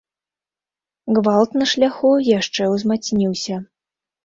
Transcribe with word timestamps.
Гвалт 1.17 1.51
на 1.63 1.67
шляху 1.75 2.13
яшчэ 2.39 2.73
ўзмацніўся. 2.73 3.63